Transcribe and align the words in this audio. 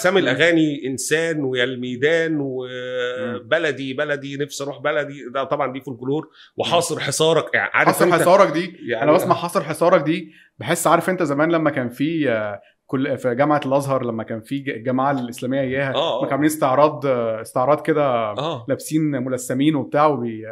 أسامي 0.00 0.20
الأغاني 0.20 0.86
إنسان 0.86 1.44
ويا 1.44 1.64
الميدان 1.64 2.38
وبلدي 2.40 3.94
بلدي 3.94 4.36
نفسي 4.36 4.64
أروح 4.64 4.78
بلدي. 4.78 5.14
ده 5.34 5.44
طبعا 5.44 5.72
دي 5.72 5.80
فولكلور. 5.80 6.28
وحاصر 6.56 7.00
حصارك 7.00 7.54
يعني 7.54 7.70
عارف 7.74 7.88
حصر 7.88 8.04
أنت 8.04 8.14
حصارك 8.14 8.52
دي. 8.52 8.76
يعني 8.88 9.04
أنا 9.04 9.12
بسمع 9.12 9.34
حصر 9.34 9.64
حصارك 9.64 10.02
دي. 10.02 10.32
بحس 10.58 10.86
عارف 10.86 11.10
أنت 11.10 11.22
زمان 11.22 11.50
لما 11.50 11.70
كان 11.70 11.88
في 11.88 12.30
آه، 12.30 12.60
كل 12.88 13.18
في 13.18 13.34
جامعة 13.34 13.60
الأزهر 13.66 14.04
لما 14.04 14.22
كان 14.22 14.40
في 14.40 14.54
الجماعه 14.76 15.10
الإسلامية 15.10 15.60
إياها 15.60 15.94
آه 15.94 16.10
لما 16.10 16.20
كانوا 16.20 16.32
عاملين 16.32 16.50
استعراض 16.50 17.06
آه، 17.06 17.42
استعراض 17.42 17.80
كده 17.80 18.04
آه 18.30 18.64
لابسين 18.68 19.02
ملثمين 19.02 19.74
وبتاع 19.76 20.06
وبي... 20.06 20.42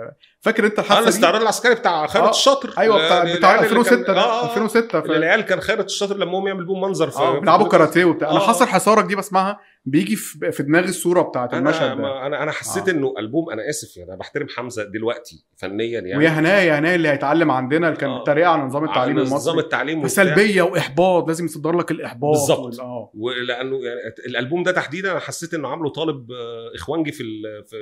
فاكر 0.40 0.66
أنت 0.66 0.78
الحادثة 0.78 1.00
دي؟ 1.00 1.08
الاستعراض 1.08 1.40
العسكري 1.42 1.74
بتاع 1.74 2.06
خيرت 2.06 2.24
آه، 2.26 2.30
الشاطر 2.30 2.74
أيوه 2.78 3.06
بتاع 3.06 3.22
ال- 3.22 3.36
بتاع 3.36 3.50
العيال 3.54 3.66
اللي 3.70 3.78
2006 3.80 4.04
كان- 4.06 4.14
ده 4.14 4.20
آه، 4.20 4.42
آه. 4.42 4.50
2006 4.50 5.00
ف... 5.00 5.04
العيال 5.04 5.40
كان 5.40 5.60
خيرت 5.60 5.84
الشاطر 5.84 6.16
لما 6.16 6.38
هم 6.38 6.46
يعمل 6.48 6.66
بيهم 6.66 6.80
منظر 6.80 7.10
في 7.10 7.18
في 7.18 7.40
بيلعبوا 7.40 7.68
كاراتيه 7.68 8.04
وبتاع 8.04 8.30
أنا 8.30 8.36
آه. 8.40 8.46
حصر 8.46 8.66
حصارك 8.66 9.04
دي 9.04 9.16
بسمعها 9.16 9.58
بيجي 9.84 10.16
في, 10.16 10.52
في 10.52 10.62
دماغي 10.62 10.88
الصورة 10.88 11.22
بتاعت 11.22 11.54
أنا 11.54 11.58
المشهد 11.70 11.96
ده 11.98 12.26
أنا 12.26 12.42
أنا 12.42 12.52
حسيت 12.52 12.88
آه. 12.88 12.92
إنه 12.92 13.14
ألبوم 13.18 13.50
أنا 13.50 13.68
آسف 13.68 13.96
يعني 13.96 14.10
أنا 14.10 14.18
بحترم 14.18 14.46
حمزة 14.56 14.84
دلوقتي 14.84 15.44
فنيا 15.56 16.00
يعني 16.00 16.16
ويا 16.16 16.28
هنايا 16.28 16.62
يا 16.62 16.78
هنايا 16.78 16.94
اللي 16.94 17.08
هيتعلم 17.08 17.50
عندنا 17.50 17.86
اللي 17.88 17.98
كان 17.98 18.10
آه. 18.10 18.18
بيتريق 18.18 18.48
على 18.48 18.62
نظام 18.62 18.84
التعليم 18.84 19.16
على 19.18 19.22
نظام 19.26 19.32
المصري 19.36 19.60
التعليم. 19.60 20.02
فسلبية 20.02 20.62
وإحباط 20.62 21.28
لازم 21.28 21.44
يصدر 21.44 21.76
لك 21.76 21.90
الإحباط 21.90 22.25
بالظبط. 22.30 22.58
وال- 22.60 22.80
آه. 22.80 23.10
ولأنه 23.14 23.76
يعني 23.84 24.00
الألبوم 24.26 24.62
ده 24.62 24.72
تحديدا 24.72 25.10
أنا 25.10 25.20
حسيت 25.20 25.54
إنه 25.54 25.68
عامله 25.68 25.90
طالب 25.90 26.32
آه، 26.32 26.72
إخوانجي 26.74 27.12
في 27.12 27.24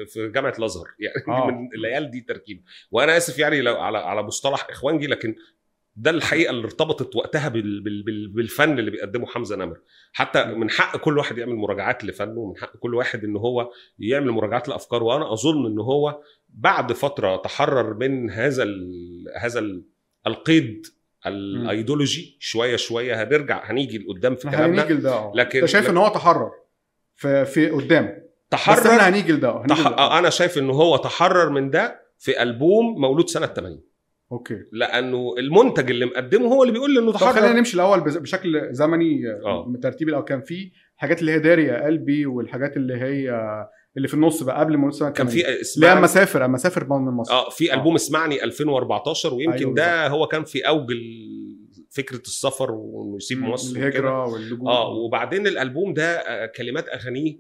في- 0.07 0.29
جامعة 0.29 0.55
الأزهر. 0.59 0.89
يعني 1.01 1.39
آه. 1.39 1.47
من 1.47 1.69
العيال 1.75 2.11
دي 2.11 2.21
تركيب 2.21 2.65
وأنا 2.91 3.17
آسف 3.17 3.39
يعني 3.39 3.61
لو 3.61 3.75
على 3.77 3.99
على 3.99 4.23
مصطلح 4.23 4.67
إخوانجي 4.71 5.07
لكن 5.07 5.35
ده 5.97 6.11
الحقيقة 6.11 6.51
اللي 6.51 6.65
ارتبطت 6.65 7.17
وقتها 7.17 7.49
بال 7.49 7.81
بال 7.81 8.03
بال 8.03 8.29
بالفن 8.29 8.79
اللي 8.79 8.91
بيقدمه 8.91 9.27
حمزة 9.27 9.57
نمر. 9.57 9.81
حتى 10.13 10.45
من 10.45 10.71
حق 10.71 10.97
كل 10.97 11.19
واحد 11.19 11.39
يعمل 11.39 11.55
مراجعات 11.55 12.05
لفنه 12.05 12.39
ومن 12.39 12.57
حق 12.57 12.77
كل 12.77 12.95
واحد 12.95 13.25
إن 13.25 13.37
هو 13.37 13.71
يعمل 13.99 14.31
مراجعات 14.31 14.69
لأفكاره. 14.69 15.05
وأنا 15.05 15.33
أظن 15.33 15.67
إن 15.67 15.79
هو 15.79 16.21
بعد 16.49 16.93
فترة 16.93 17.37
تحرر 17.37 17.95
من 17.95 18.31
هذا 18.31 18.63
ال 18.63 18.93
هذا 19.39 19.59
ال 19.59 19.85
القيد 20.27 20.87
الايديولوجي 21.27 22.37
شوية 22.41 22.77
شوية 22.77 23.23
هنرجع 23.23 23.71
هنيجي 23.71 23.99
لقدام 23.99 24.35
في 24.35 24.51
كلامنا. 24.51 24.83
هنيجي 24.83 24.95
لده 24.95 25.13
آه. 25.13 25.33
لكن- 25.35 25.59
أنت 25.59 25.69
شايف 25.69 25.91
إن 25.91 25.97
هو 25.97 26.09
تحرر 26.09 26.51
في 27.17 27.45
في 27.45 27.71
قدام. 27.71 28.05
بس 28.07 28.61
تحرر 28.61 28.91
إحنا 28.91 29.09
هنيجي 29.09 29.33
لده 29.33 29.49
آه، 29.49 29.67
تح... 29.69 29.87
آه، 29.87 30.19
أنا 30.19 30.31
شايف 30.31 30.59
إن 30.59 30.71
هو 30.71 30.97
تحرر 30.97 31.51
من 31.51 31.71
ده 31.71 32.01
في 32.19 32.43
ألبوم 32.43 33.01
مولود 33.01 33.29
سنة 33.29 33.47
80 33.47 33.83
أوكي. 34.33 34.57
لأنه 34.73 35.35
المنتج 35.39 35.91
اللي 35.91 36.07
مقدمه 36.07 36.47
هو 36.47 36.63
اللي 36.63 36.73
بيقول 36.73 36.99
إنه 36.99 37.13
طب 37.13 37.19
خلينا 37.19 37.33
تحرر. 37.47 37.53
نمشي 37.59 37.75
الأول 37.75 38.01
بشكل 38.01 38.69
زمني 38.75 39.21
آه. 39.45 39.47
آه. 39.47 39.73
ترتيب 39.83 40.09
الأول 40.09 40.25
كان 40.25 40.41
في 40.41 40.73
حاجات 40.97 41.21
اللي 41.21 41.33
هي 41.33 41.39
داري 41.39 41.65
يا 41.65 41.85
قلبي 41.85 42.27
والحاجات 42.27 42.77
اللي 42.77 42.95
هي 42.95 43.31
اللي 43.97 44.09
في 44.09 44.15
النص 44.15 44.43
بقى 44.43 44.61
قبل 44.61 44.95
سنه 44.95 45.11
كان 45.11 45.27
80. 45.29 45.45
في 45.45 45.61
اسمعني 45.61 45.99
أما 45.99 46.07
سافر 46.07 46.45
أما 46.45 46.59
سافر 46.59 46.85
من 46.99 47.13
مصر 47.13 47.33
آه 47.33 47.51
في 47.51 47.73
آه. 47.73 47.75
ألبوم 47.77 47.95
اسمعني 47.95 48.45
2014 48.45 49.35
ويمكن 49.35 49.59
أيوة 49.59 49.75
ده 49.75 50.09
هو 50.09 50.27
كان 50.27 50.45
في 50.45 50.69
أوج 50.69 50.93
فكرة 51.91 52.21
السفر 52.21 52.71
وانه 52.73 53.17
يسيب 53.17 53.39
مصر. 53.43 53.77
الهجرة 53.77 54.27
واللجوء 54.27 54.69
آه 54.69 54.89
وبعدين 54.89 55.47
الألبوم 55.47 55.95
ده 55.95 56.17
آه، 56.17 56.47
كلمات 56.47 56.89
أغانيه 56.89 57.39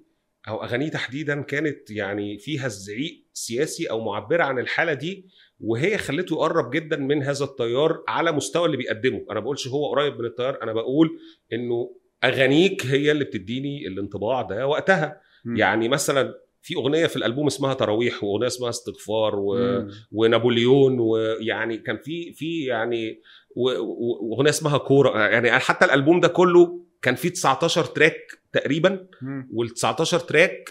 أو 0.49 0.65
أغانيه 0.65 0.89
تحديدا 0.89 1.43
كانت 1.43 1.91
يعني 1.91 2.39
فيها 2.39 2.69
زعيق 2.69 3.25
سياسي 3.33 3.87
أو 3.91 4.05
معبرة 4.05 4.45
عن 4.45 4.59
الحالة 4.59 4.95
دي 4.95 5.27
وهي 5.61 5.99
خلته 5.99 6.35
يقرب 6.35 6.71
جدا 6.71 6.97
من 6.97 7.23
هذا 7.23 7.45
التيار 7.45 8.05
على 8.09 8.33
مستوى 8.33 8.67
اللي 8.67 8.77
بيقدمه 8.77 9.27
أنا 9.31 9.41
بقولش 9.41 9.69
هو 9.69 9.91
قريب 9.91 10.19
من 10.19 10.25
التيار 10.25 10.63
أنا 10.63 10.73
بقول 10.73 11.19
إنه 11.53 11.97
أغانيك 12.25 12.87
هي 12.87 13.11
اللي 13.13 13.25
بتديني 13.25 13.87
الانطباع 13.87 14.43
ده 14.43 14.67
وقتها 14.67 15.21
مم. 15.45 15.57
يعني 15.57 15.89
مثلا 15.89 16.35
في 16.65 16.75
أغنية 16.77 17.07
في 17.07 17.17
الألبوم 17.17 17.47
اسمها 17.47 17.75
تراويح 17.75 18.25
وأغنية 18.25 18.47
اسمها 18.47 18.71
استغفار 18.71 19.37
و... 19.37 19.55
مم. 19.55 19.91
ونابليون 20.13 21.01
ويعني 21.01 21.79
كان 21.79 21.99
في 21.99 22.33
في 22.33 22.65
يعني 22.65 23.21
وأغنية 23.57 24.51
اسمها 24.51 24.79
كورة 24.79 25.19
يعني 25.19 25.51
حتى 25.51 25.85
الألبوم 25.85 26.21
ده 26.21 26.29
كله 26.29 26.81
كان 27.03 27.15
فيه 27.15 27.29
19 27.29 27.85
تراك 27.85 28.17
تقريبا. 28.53 29.07
وال 29.53 29.69
19 29.69 30.19
تراك 30.19 30.71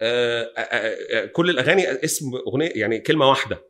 آه، 0.00 0.42
آه، 0.42 0.60
آه، 0.60 1.26
كل 1.26 1.50
الأغاني 1.50 2.04
اسم 2.04 2.26
أغنية 2.46 2.72
يعني 2.74 2.98
كلمة 2.98 3.28
واحدة 3.28 3.64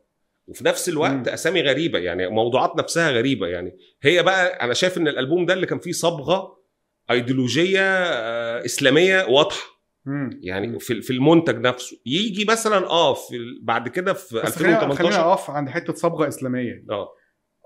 وفي 0.47 0.65
نفس 0.65 0.89
الوقت 0.89 1.11
مم. 1.11 1.33
أسامي 1.33 1.61
غريبة 1.61 1.99
يعني 1.99 2.27
موضوعات 2.27 2.75
نفسها 2.77 3.11
غريبة 3.11 3.47
يعني 3.47 3.77
هي 4.01 4.23
بقى 4.23 4.47
أنا 4.47 4.73
شايف 4.73 4.97
إن 4.97 5.07
الألبوم 5.07 5.45
ده 5.45 5.53
اللي 5.53 5.65
كان 5.65 5.79
فيه 5.79 5.91
صبغة 5.91 6.57
إيديولوجية 7.11 7.81
إسلامية 8.65 9.25
واضحة 9.25 9.74
مم. 10.05 10.39
يعني 10.43 10.79
في 10.79 11.01
في 11.01 11.13
المنتج 11.13 11.57
نفسه 11.59 11.97
يجي 12.05 12.45
مثلا 12.49 12.87
آه 12.89 13.13
في 13.13 13.37
بعد 13.61 13.87
كده 13.87 14.13
في 14.13 14.35
بس 14.35 14.55
خلينا 14.55 14.79
خلينا 14.79 14.91
2018 14.91 15.29
نقف 15.29 15.49
عند 15.49 15.69
حتة 15.69 15.93
صبغة 15.93 16.27
إسلامية. 16.27 16.85
آه 16.89 17.09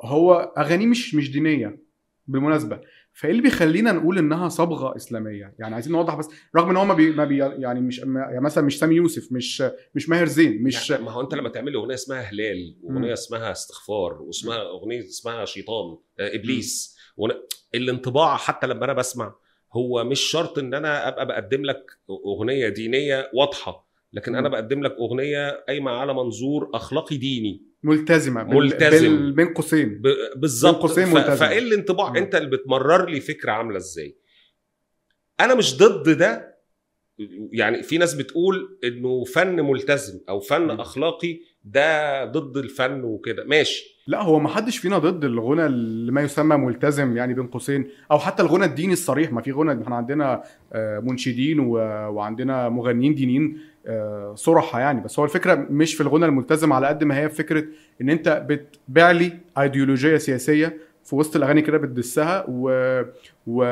هو 0.03 0.33
أغانيه 0.57 0.85
مش 0.87 1.15
مش 1.15 1.31
دينية 1.31 1.79
بالمناسبة 2.27 2.81
فإيه 3.13 3.31
اللي 3.31 3.41
بيخلينا 3.41 3.91
نقول 3.91 4.17
إنها 4.17 4.49
صبغة 4.49 4.95
إسلامية 4.95 5.55
يعني 5.59 5.73
عايزين 5.73 5.93
نوضح 5.93 6.15
بس 6.15 6.29
رغم 6.55 6.69
إن 6.69 6.77
هو 6.77 6.85
ما 6.85 6.93
بي, 6.93 7.11
ما 7.11 7.25
بي 7.25 7.37
يعني 7.37 7.81
مش 7.81 7.99
ما- 7.99 8.19
يعني 8.19 8.41
مثلا 8.41 8.63
مش 8.63 8.79
سامي 8.79 8.95
يوسف 8.95 9.31
مش 9.31 9.63
مش 9.95 10.09
ماهر 10.09 10.25
زين 10.25 10.63
مش 10.63 10.89
يعني 10.89 11.03
ما 11.03 11.11
هو 11.11 11.21
أنت 11.21 11.33
لما 11.35 11.49
تعمل 11.49 11.73
أغنية 11.73 11.93
اسمها 11.93 12.21
هلال. 12.21 12.77
واغنيه 12.83 13.13
اسمها 13.13 13.51
استغفار 13.51 14.21
واسمها 14.21 14.61
أغنية 14.69 14.99
اسمها 14.99 15.45
شيطان 15.45 15.97
آه 16.19 16.35
إبليس 16.35 16.97
الانطباع 17.75 18.37
حتى 18.37 18.67
لما 18.67 18.85
أنا 18.85 18.93
بسمع 18.93 19.35
هو 19.73 20.03
مش 20.03 20.19
شرط 20.19 20.57
إن 20.59 20.73
أنا 20.73 21.07
أبقى 21.07 21.25
بقدم 21.25 21.65
لك 21.65 21.85
أغنية 22.09 22.69
دينية 22.69 23.29
واضحة 23.33 23.89
لكن 24.13 24.35
أنا 24.35 24.47
مم. 24.47 24.53
بقدم 24.53 24.83
لك 24.83 24.91
أغنية 24.91 25.49
قايمة 25.67 25.91
على 25.91 26.13
منظور 26.13 26.69
أخلاقي 26.73 27.17
ديني 27.17 27.63
ملتزمة 27.83 28.43
بال- 28.43 28.55
ملتزم. 28.57 29.33
بين 29.35 29.53
قوسين 29.53 30.01
بالظبط 30.35 30.73
بين 30.75 30.81
قوسين 30.81 31.05
ف-. 31.05 31.17
فإيه 31.39 31.59
الانطباع. 31.59 32.17
أنت 32.17 32.35
اللي 32.35 32.49
بتمرر 32.49 33.09
لي 33.09 33.19
فكرة 33.19 33.51
عاملة 33.51 33.77
إزاي 33.77 34.17
أنا 35.39 35.55
مش 35.55 35.77
ضد 35.77 36.09
ده 36.17 36.59
يعني 37.51 37.83
في 37.83 37.97
ناس 37.97 38.13
بتقول 38.13 38.79
إنه 38.83 39.23
فن 39.23 39.55
ملتزم 39.61 40.19
أو 40.29 40.39
فن 40.39 40.61
مم. 40.61 40.71
أخلاقي 40.81 41.39
ده 41.63 42.25
ضد 42.25 42.57
الفن 42.57 43.03
وكده 43.03 43.43
ماشي 43.43 43.98
لا 44.09 44.21
هو 44.21 44.39
ما 44.39 44.49
حدش 44.49 44.77
فينا 44.77 44.97
ضد 44.97 45.25
الغنى 45.25 45.65
اللي 45.65 46.11
ما 46.11 46.21
يسمى 46.21 46.57
ملتزم 46.57 47.17
يعني 47.17 47.33
بين 47.33 47.47
قوسين 47.47 47.87
أو 48.11 48.19
حتى 48.19 48.43
الغنى 48.43 48.65
الديني 48.65 48.93
الصريح. 48.93 49.31
ما 49.31 49.41
في 49.41 49.51
غنى 49.51 49.83
إحنا 49.83 49.95
عندنا 49.95 50.43
آه، 50.73 50.99
منشدين 50.99 51.59
وعندنا 51.59 52.69
مغنيين 52.69 53.15
دينيين 53.15 53.57
آه، 53.87 54.33
صرحة 54.35 54.79
يعني. 54.79 55.01
بس 55.01 55.19
هو 55.19 55.25
الفكرة 55.25 55.55
مش 55.69 55.93
في 55.95 56.01
الغنى 56.01 56.25
الملتزم 56.25 56.73
على 56.73 56.87
قد 56.87 57.03
ما 57.03 57.17
هي 57.17 57.29
في 57.29 57.35
فكرة 57.35 57.63
إن 58.01 58.09
أنت 58.09 58.45
بتبيع 58.49 59.11
لي 59.11 59.31
ايديولوجيه 59.57 60.17
سياسية 60.17 60.77
في 61.03 61.15
وسط 61.15 61.35
الأغاني 61.35 61.61
كده 61.61 61.77
بتدسها 61.77 62.45
و... 62.47 62.69
و... 63.47 63.63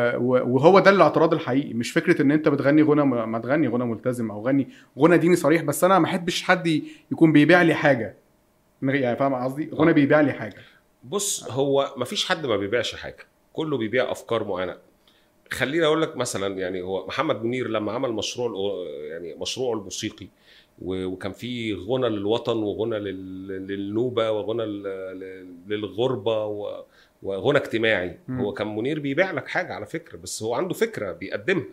وهو 0.55 0.79
ده 0.79 0.91
الاعتراض 0.91 1.33
الحقيقي. 1.33 1.73
مش 1.73 1.91
فكرة 1.91 2.21
إن 2.21 2.31
أنت 2.31 2.49
بتغني 2.49 2.81
غنى 2.81 3.05
ما 3.05 3.39
تغني 3.39 3.67
غنى 3.67 3.85
ملتزم 3.85 4.31
أو 4.31 4.47
غني 4.47 4.67
غنى 4.99 5.17
ديني 5.17 5.35
صريح. 5.35 5.61
بس 5.63 5.83
أنا 5.83 5.99
ما 5.99 6.05
أحبش 6.05 6.43
حد 6.43 6.81
يكون 7.11 7.31
بيبيع 7.31 7.61
لي 7.61 7.73
حاجة. 7.73 8.26
يعني 8.81 9.17
فاهم 9.17 9.35
قصدي 9.35 9.69
غنى 9.73 9.89
آه. 9.89 9.93
بيبيع 9.93 10.21
لي 10.21 10.33
حاجة 10.33 10.55
بص 11.03 11.51
هو 11.51 11.93
مفيش 11.97 12.25
حد 12.25 12.45
ما 12.45 12.57
بيبيعش 12.57 12.95
حاجة 12.95 13.25
كله 13.53 13.77
بيبيع 13.77 14.11
أفكار 14.11 14.43
معينة 14.43 14.77
خليني 15.51 15.85
أقول 15.85 16.01
لك 16.01 16.17
مثلا 16.17 16.57
يعني 16.57 16.81
هو 16.81 17.07
محمد 17.07 17.43
منير 17.43 17.67
لما 17.67 17.91
عمل 17.91 18.11
مشروع 18.11 18.85
يعني 19.09 19.35
مشروعه 19.35 19.73
الموسيقي 19.77 20.27
وكان 20.81 21.31
في 21.31 21.73
غنى 21.73 22.09
للوطن 22.09 22.57
وغنى 22.57 22.99
لل- 22.99 23.67
للنوبة 23.67 24.31
وغنى 24.31 24.65
لل- 24.65 25.47
للغربة 25.67 26.45
وغنى 27.23 27.57
اجتماعي 27.57 28.17
مم. 28.27 28.39
هو 28.39 28.53
كان 28.53 28.75
منير 28.75 28.99
بيبيع 28.99 29.31
لك 29.31 29.47
حاجة 29.47 29.73
على 29.73 29.85
فكرة 29.85 30.17
بس 30.17 30.43
هو 30.43 30.53
عنده 30.55 30.73
فكرة 30.73 31.11
بيقدمها. 31.11 31.65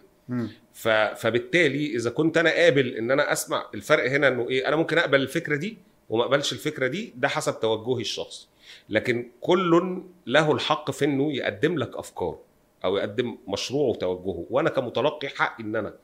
فبالتالي 1.14 1.94
إذا 1.96 2.10
كنت 2.10 2.36
أنا 2.38 2.50
قابل 2.50 2.88
إن 2.94 3.10
أنا 3.10 3.32
أسمع 3.32 3.66
الفرق 3.74 4.10
هنا 4.10 4.28
إنه 4.28 4.48
إيه 4.48 4.68
أنا 4.68 4.76
ممكن 4.76 4.98
أقبل 4.98 5.20
الفكرة 5.22 5.56
دي 5.56 5.78
وما 6.08 6.24
اقبلش 6.24 6.52
الفكرة 6.52 6.86
دي 6.86 7.12
ده 7.16 7.28
حسب 7.28 7.60
توجهي 7.60 8.00
الشخصي. 8.00 8.48
لكن 8.88 9.30
كل 9.40 9.92
له 10.26 10.52
الحق 10.52 10.90
في 10.90 11.04
إنه 11.04 11.32
يقدم 11.32 11.78
لك 11.78 11.96
أفكاره 11.96 12.40
أو 12.84 12.96
يقدم 12.96 13.36
مشروعه 13.48 13.88
وتوجهه. 13.88 14.46
وأنا 14.50 14.70
كمتلقي 14.70 15.28
حق 15.28 15.60
إن 15.60 15.76
أنا 15.76 15.94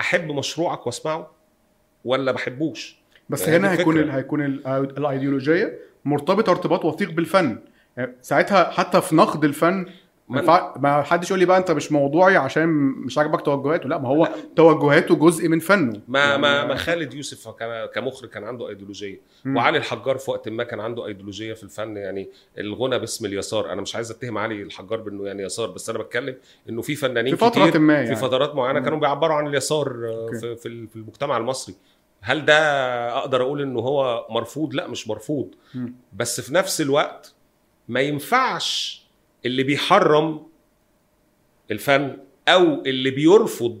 أحب 0.00 0.30
مشروعك 0.30 0.86
وأسمعه 0.86 1.30
ولا 2.04 2.32
بحبوش؟ 2.32 2.96
بس 3.28 3.48
هنا 3.48 3.72
هيكون 3.72 3.96
الفكرة. 3.96 4.10
ال 4.10 4.16
هيكون 4.16 4.44
ال 4.44 4.66
الأيديولوجية 4.98 5.78
مرتبطة 6.04 6.50
ارتباط 6.50 6.84
وثيق 6.84 7.10
بالفن. 7.10 7.58
يعني 7.96 8.16
ساعتها 8.22 8.70
حتى 8.70 9.00
في 9.00 9.16
نقد 9.16 9.44
الفن 9.44 9.86
ما, 10.28 10.38
ينفع- 10.40 10.74
ما 10.78 11.02
حدش 11.02 11.30
يقول 11.30 11.38
لي 11.40 11.46
بقى 11.46 11.58
انت 11.58 11.70
مش 11.70 11.92
موضوعي 11.92 12.36
عشان 12.36 12.68
مش 12.68 13.18
عاجبك 13.18 13.40
توجهاته 13.40 13.88
لا 13.88 13.98
ما 13.98 14.08
هو 14.08 14.28
توجهاته 14.56 15.14
جزء 15.14 15.48
من 15.48 15.58
فنه 15.58 16.00
ما 16.08 16.18
يعني 16.18 16.42
ما 16.42 16.64
ما 16.64 16.74
خالد 16.74 17.14
يوسف 17.14 17.48
كان 17.48 17.86
كمخرج 17.94 18.28
كان 18.28 18.44
عنده 18.44 18.68
ايديولوجية 18.68 19.20
مم. 19.44 19.56
وعلي 19.56 19.78
الحجار 19.78 20.18
في 20.18 20.30
وقت 20.30 20.48
ما 20.48 20.64
كان 20.64 20.80
عنده 20.80 21.06
ايديولوجية 21.06 21.54
في 21.54 21.62
الفن 21.62 21.96
يعني 21.96 22.28
الغنى 22.58 22.98
باسم 22.98 23.26
اليسار 23.26 23.72
أنا 23.72 23.80
مش 23.80 23.94
عايز 23.96 24.10
أتهم 24.10 24.38
علي 24.38 24.62
الحجار 24.62 25.00
بأنه 25.00 25.26
يعني 25.26 25.42
يسار 25.42 25.70
بس 25.70 25.90
أنا 25.90 25.98
بتكلم 25.98 26.36
إنه 26.68 26.82
في 26.82 26.94
فنانين 26.94 27.36
في 27.36 27.40
فترة 27.40 27.66
كتير 27.68 27.80
ما 27.80 27.94
يعني. 27.94 28.06
في 28.06 28.16
فترات 28.16 28.54
معينة. 28.54 28.80
كانوا 28.80 28.98
بيعبروا 28.98 29.36
عن 29.36 29.46
اليسار 29.46 29.88
آه،. 30.08 30.30
في 30.40 30.56
في 30.56 30.66
ال- 30.68 30.88
في 30.88 30.96
المجتمع 30.96 31.36
المصري 31.36 31.74
هل 32.20 32.44
ده 32.44 32.58
أقدر 33.18 33.42
أقول 33.42 33.62
إنه 33.62 33.80
هو 33.80 34.26
مرفوض 34.30 34.74
لا 34.74 34.86
مش 34.86 35.08
مرفوض 35.08 35.48
مم. 35.74 35.94
بس 36.12 36.40
في 36.40 36.54
نفس 36.54 36.80
الوقت 36.80 37.34
ما 37.88 38.00
ينفعش 38.00 39.07
اللي 39.46 39.62
بيحرم 39.62 40.42
الفن 41.70 42.16
أو 42.48 42.82
اللي 42.86 43.10
بيرفض 43.10 43.78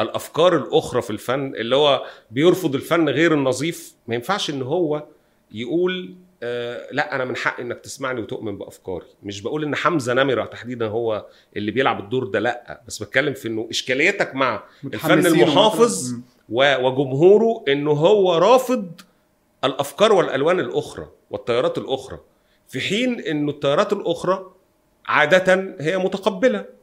الافكار 0.00 0.56
الاخرى 0.56 1.02
في 1.02 1.10
الفن 1.10 1.54
اللي 1.54 1.76
هو 1.76 2.04
بيرفض 2.30 2.74
الفن 2.74 3.08
غير 3.08 3.34
النظيف 3.34 3.94
ما 4.06 4.14
ينفعش 4.14 4.50
ان 4.50 4.62
هو 4.62 5.04
يقول 5.52 6.14
آه 6.42 6.88
لا 6.92 7.14
أنا 7.14 7.24
من 7.24 7.36
حقي 7.36 7.62
انك 7.62 7.80
تسمعني 7.80 8.20
وتؤمن 8.20 8.58
بافكاري. 8.58 9.06
مش 9.22 9.40
بقول 9.40 9.64
ان 9.64 9.74
حمزة 9.74 10.14
نمرة 10.14 10.44
تحديدا 10.44 10.86
هو 10.86 11.26
اللي 11.56 11.70
بيلعب 11.70 12.00
الدور 12.00 12.24
ده 12.24 12.38
لا. 12.38 12.80
بس 12.86 13.02
بتكلم 13.02 13.34
في 13.34 13.48
انه 13.48 13.66
اشكاليتك 13.70 14.34
مع 14.34 14.64
الفن 14.84 15.26
المحافظ 15.26 16.14
وجمهوره 16.48 17.64
انه 17.68 17.90
هو 17.90 18.34
رافض 18.38 19.00
الافكار 19.64 20.12
والالوان 20.12 20.60
الاخرى 20.60 21.06
والتيارات 21.30 21.78
الاخرى. 21.78 22.18
في 22.68 22.80
حين 22.80 23.20
انه 23.20 23.50
التيارات 23.50 23.92
الاخرى 23.92 24.50
عادة 25.06 25.76
هي 25.80 25.98
متقبلة. 25.98 26.74